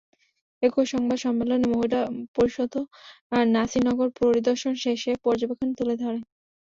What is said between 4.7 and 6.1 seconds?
শেষে পর্যবেক্ষণ তুলে